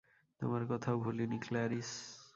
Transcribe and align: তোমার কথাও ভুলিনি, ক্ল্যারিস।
তোমার 0.39 0.63
কথাও 0.69 0.95
ভুলিনি, 0.97 1.37
ক্ল্যারিস। 1.39 1.91